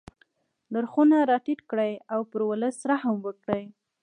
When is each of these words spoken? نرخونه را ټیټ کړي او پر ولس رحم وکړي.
نرخونه 0.73 1.17
را 1.29 1.37
ټیټ 1.45 1.59
کړي 1.71 1.93
او 2.13 2.21
پر 2.31 2.41
ولس 2.49 2.77
رحم 2.89 3.15
وکړي. 3.25 3.63